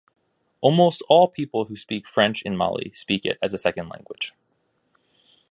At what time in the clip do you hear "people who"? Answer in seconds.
1.27-1.75